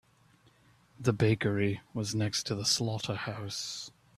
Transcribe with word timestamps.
The 0.99 1.13
bakery 1.13 1.81
was 1.93 2.15
next 2.15 2.47
to 2.47 2.55
the 2.55 2.65
slaughterhouse. 2.65 3.91